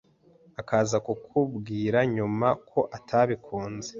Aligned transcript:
akaza 0.61 0.95
kubikubwira 1.05 1.97
nyuma 2.15 2.47
ko 2.69 2.79
atabikunze 2.97 3.89